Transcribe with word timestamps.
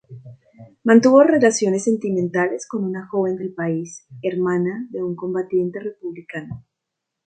Mantuvo 0.83 1.21
relaciones 1.21 1.83
sentimentales 1.83 2.65
con 2.67 2.83
una 2.85 3.05
joven 3.09 3.37
del 3.37 3.53
país, 3.53 4.07
hermana 4.23 4.87
de 4.89 5.03
un 5.03 5.15
combatiente 5.15 5.79
republicano. 5.79 6.65